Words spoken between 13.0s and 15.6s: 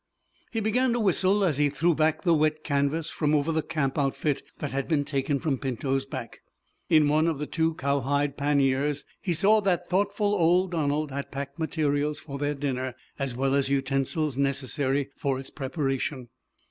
as well as utensils necessary for its